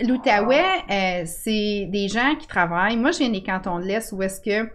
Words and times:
l'Outaouais, 0.00 0.64
euh, 0.90 1.24
c'est 1.26 1.86
des 1.90 2.08
gens 2.08 2.36
qui 2.36 2.46
travaillent. 2.46 2.96
Moi, 2.96 3.12
je 3.12 3.18
viens 3.18 3.30
des 3.30 3.42
cantons 3.42 3.78
de 3.78 3.84
l'Est 3.84 4.12
où 4.12 4.22
est-ce 4.22 4.40
que 4.40 4.70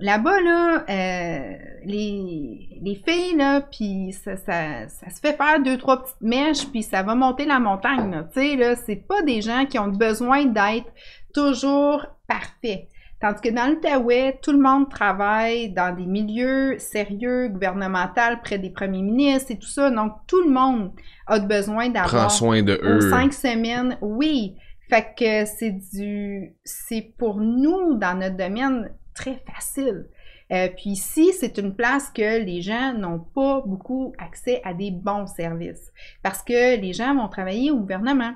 là-bas, 0.00 0.40
là, 0.40 0.84
euh, 0.88 1.56
les, 1.84 2.80
les 2.82 2.94
filles, 2.94 3.36
là, 3.36 3.60
puis 3.60 4.12
ça, 4.12 4.36
ça, 4.36 4.88
ça 4.88 5.10
se 5.10 5.20
fait 5.20 5.36
faire 5.36 5.60
deux, 5.60 5.78
trois 5.78 6.02
petites 6.02 6.20
mèches, 6.20 6.66
puis 6.66 6.82
ça 6.82 7.02
va 7.02 7.14
monter 7.14 7.44
la 7.44 7.60
montagne. 7.60 8.24
Tu 8.32 8.40
sais, 8.40 8.56
là, 8.56 8.76
c'est 8.76 8.96
pas 9.06 9.22
des 9.22 9.40
gens 9.40 9.66
qui 9.66 9.78
ont 9.78 9.88
besoin 9.88 10.46
d'être 10.46 10.90
toujours 11.32 12.06
parfaits. 12.26 12.88
Tandis 13.24 13.40
que 13.40 13.48
dans 13.48 13.70
l'Outaouais, 13.72 14.38
tout 14.42 14.52
le 14.52 14.58
monde 14.58 14.90
travaille 14.90 15.70
dans 15.70 15.96
des 15.96 16.04
milieux 16.04 16.78
sérieux, 16.78 17.48
gouvernementaux, 17.48 18.36
près 18.42 18.58
des 18.58 18.68
premiers 18.68 19.00
ministres 19.00 19.50
et 19.50 19.58
tout 19.58 19.66
ça. 19.66 19.90
Donc, 19.90 20.12
tout 20.26 20.42
le 20.42 20.50
monde 20.50 20.92
a 21.26 21.38
besoin 21.38 21.90
Prends 21.90 22.02
d'avoir 22.02 22.30
soin 22.30 22.62
de 22.62 22.78
eux. 22.82 23.00
cinq 23.08 23.32
semaines, 23.32 23.96
oui. 24.02 24.56
Fait 24.90 25.14
que 25.18 25.46
c'est 25.46 25.74
du. 25.94 26.54
C'est 26.64 27.14
pour 27.16 27.40
nous, 27.40 27.94
dans 27.94 28.14
notre 28.18 28.36
domaine, 28.36 28.90
très 29.14 29.42
facile. 29.50 30.04
Euh, 30.52 30.68
puis 30.76 30.90
ici, 30.90 31.32
c'est 31.32 31.56
une 31.56 31.74
place 31.74 32.10
que 32.10 32.44
les 32.44 32.60
gens 32.60 32.92
n'ont 32.92 33.20
pas 33.20 33.62
beaucoup 33.64 34.12
accès 34.18 34.60
à 34.64 34.74
des 34.74 34.90
bons 34.90 35.28
services. 35.28 35.90
Parce 36.22 36.42
que 36.42 36.78
les 36.78 36.92
gens 36.92 37.14
vont 37.14 37.28
travailler 37.28 37.70
au 37.70 37.78
gouvernement. 37.78 38.34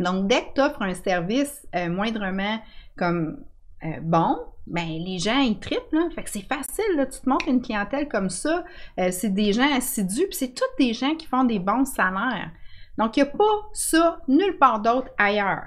Donc, 0.00 0.26
dès 0.26 0.40
que 0.40 0.54
tu 0.56 0.62
offres 0.62 0.82
un 0.82 0.94
service 0.94 1.64
euh, 1.76 1.88
moindrement 1.88 2.58
comme 2.96 3.44
euh, 3.84 3.88
bon, 4.02 4.38
ben 4.66 4.88
les 4.88 5.18
gens 5.18 5.40
ils 5.40 5.58
trippent 5.58 5.92
là. 5.92 6.08
Fait 6.14 6.22
que 6.22 6.30
c'est 6.30 6.46
facile 6.46 6.96
là. 6.96 7.06
Tu 7.06 7.20
te 7.20 7.28
montres 7.28 7.48
une 7.48 7.60
clientèle 7.62 8.08
comme 8.08 8.30
ça, 8.30 8.64
euh, 8.98 9.10
c'est 9.10 9.32
des 9.34 9.52
gens 9.52 9.70
assidus, 9.76 10.26
puis 10.28 10.36
c'est 10.36 10.54
tous 10.54 10.64
des 10.78 10.92
gens 10.94 11.14
qui 11.14 11.26
font 11.26 11.44
des 11.44 11.58
bons 11.58 11.84
salaires. 11.84 12.50
Donc 12.98 13.16
il 13.16 13.22
n'y 13.22 13.28
a 13.28 13.32
pas 13.32 13.44
ça 13.72 14.20
nulle 14.28 14.56
part 14.58 14.80
d'autre 14.80 15.08
ailleurs 15.18 15.64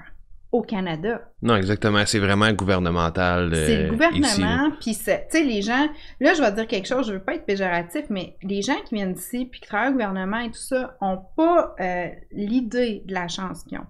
au 0.50 0.62
Canada. 0.62 1.20
Non, 1.42 1.56
exactement. 1.56 2.02
C'est 2.06 2.18
vraiment 2.18 2.50
gouvernemental. 2.52 3.52
euh, 3.52 3.66
C'est 3.66 3.82
le 3.82 3.90
gouvernement, 3.90 4.70
puis 4.80 4.94
c'est- 4.94 5.28
tu 5.30 5.36
sais, 5.36 5.44
les 5.44 5.60
gens, 5.60 5.86
là, 6.20 6.32
je 6.32 6.40
vais 6.40 6.50
dire 6.52 6.66
quelque 6.66 6.88
chose, 6.88 7.06
je 7.06 7.12
veux 7.12 7.22
pas 7.22 7.34
être 7.34 7.44
péjoratif, 7.44 8.06
mais 8.08 8.34
les 8.42 8.62
gens 8.62 8.76
qui 8.86 8.94
viennent 8.94 9.12
ici, 9.14 9.44
puis 9.44 9.60
qui 9.60 9.68
travaillent 9.68 9.90
au 9.90 9.92
gouvernement 9.92 10.38
et 10.38 10.46
tout 10.50 10.54
ça, 10.58 10.96
ont 11.02 11.18
pas 11.36 11.74
euh, 11.80 12.08
l'idée 12.32 13.02
de 13.04 13.12
la 13.12 13.28
chance 13.28 13.62
qu'ils 13.64 13.76
ont. 13.78 13.86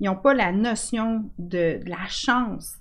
Ils 0.00 0.08
ont 0.08 0.16
pas 0.16 0.34
la 0.34 0.50
notion 0.50 1.30
de, 1.38 1.80
de 1.84 1.88
la 1.88 2.08
chance 2.08 2.74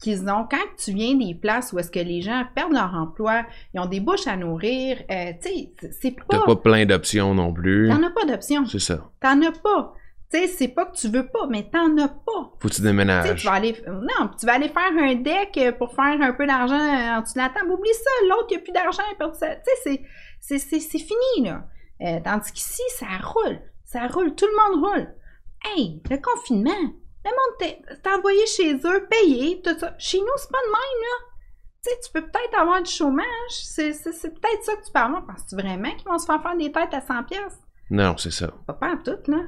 qu'ils 0.00 0.28
ont. 0.28 0.46
Quand 0.50 0.64
tu 0.78 0.92
viens 0.92 1.14
des 1.14 1.34
places 1.34 1.72
où 1.72 1.78
est-ce 1.78 1.90
que 1.90 1.98
les 2.00 2.20
gens 2.22 2.44
perdent 2.54 2.72
leur 2.72 2.94
emploi, 2.94 3.44
ils 3.74 3.80
ont 3.80 3.86
des 3.86 4.00
bouches 4.00 4.26
à 4.26 4.36
nourrir, 4.36 4.98
euh, 5.10 5.32
tu 5.42 5.48
sais, 5.48 5.72
c'est- 5.80 5.92
c'est 6.00 6.16
T'as 6.28 6.38
pas... 6.40 6.46
pas 6.46 6.56
plein 6.56 6.84
d'options 6.86 7.34
non 7.34 7.52
plus. 7.52 7.88
T'en 7.88 8.02
as 8.02 8.10
pas 8.10 8.24
d'option. 8.24 8.64
C'est 8.66 8.78
ça. 8.78 9.10
T'en 9.20 9.40
as 9.42 9.52
pas. 9.52 9.94
Tu 10.32 10.38
sais, 10.40 10.46
c'est 10.48 10.68
pas 10.68 10.86
que 10.86 10.96
tu 10.96 11.08
veux 11.08 11.26
pas, 11.28 11.46
mais 11.48 11.68
t'en 11.70 11.96
as 11.98 12.08
pas. 12.08 12.50
Faut 12.58 12.68
que 12.68 12.68
tu 12.68 12.76
Tu 12.76 12.82
déménages. 12.82 13.40
tu 13.40 13.46
vas 13.46 13.52
aller. 13.54 13.76
Non, 13.86 14.28
tu 14.38 14.44
vas 14.44 14.54
aller 14.54 14.68
faire 14.68 14.90
un 14.98 15.14
deck 15.14 15.76
pour 15.78 15.94
faire 15.94 16.20
un 16.20 16.32
peu 16.32 16.46
d'argent 16.46 16.74
euh, 16.74 17.18
en 17.18 17.20
dessous 17.22 17.34
de 17.34 17.38
la 17.38 17.48
table. 17.50 17.70
Oublie 17.70 17.94
ça, 17.94 18.10
l'autre, 18.28 18.46
il 18.50 18.54
n'y 18.54 18.60
a 18.60 18.64
plus 18.64 18.72
d'argent, 18.72 19.02
il 19.08 19.12
a 19.12 19.16
perdu 19.16 19.38
ça. 19.38 19.54
Tu 19.54 19.92
sais, 20.40 20.78
c'est 20.80 20.98
fini, 20.98 21.44
là. 21.48 21.64
Euh, 22.02 22.18
tandis 22.24 22.50
qu'ici, 22.52 22.82
ça 22.98 23.06
roule. 23.22 23.58
Ça 23.84 24.06
roule. 24.08 24.34
Tout 24.34 24.46
le 24.46 24.74
monde 24.74 24.84
roule. 24.84 25.08
Hey, 25.64 26.02
le 26.10 26.16
confinement. 26.18 26.92
Le 27.26 27.30
monde 27.32 27.58
t'est 27.58 28.08
envoyé 28.08 28.46
chez 28.46 28.74
eux, 28.74 29.08
payé, 29.10 29.60
tout 29.60 29.76
ça. 29.76 29.94
Chez 29.98 30.20
nous, 30.20 30.26
c'est 30.36 30.50
pas 30.50 30.58
de 30.64 30.66
même, 30.66 31.02
là. 31.02 31.26
Tu 31.82 31.90
sais, 31.90 31.98
tu 32.04 32.12
peux 32.12 32.22
peut-être 32.22 32.60
avoir 32.60 32.80
du 32.80 32.90
chômage. 32.90 33.26
C'est 33.48 33.90
peut-être 33.90 34.62
ça 34.62 34.76
que 34.76 34.86
tu 34.86 34.92
peux 34.92 35.00
avoir. 35.00 35.26
Penses-tu 35.26 35.56
vraiment 35.56 35.90
qu'ils 35.96 36.08
vont 36.08 36.18
se 36.18 36.26
faire 36.26 36.40
faire 36.40 36.56
des 36.56 36.70
têtes 36.70 36.94
à 36.94 37.00
100$? 37.00 37.24
pièces 37.26 37.58
Non, 37.90 38.16
c'est 38.16 38.30
ça. 38.30 38.52
Pas 38.66 38.74
pas 38.74 38.92
en 38.92 38.98
tout, 38.98 39.18
là. 39.26 39.38